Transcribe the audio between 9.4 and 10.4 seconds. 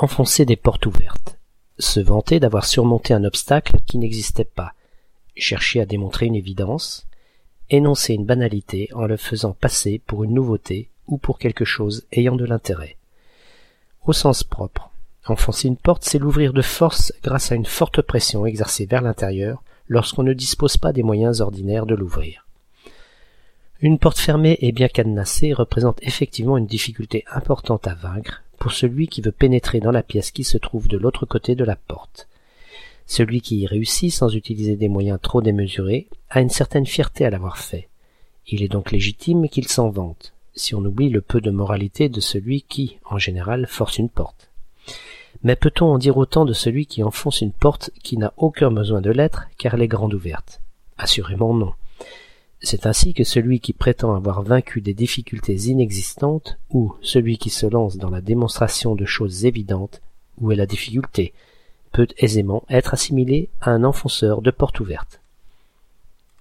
passer pour une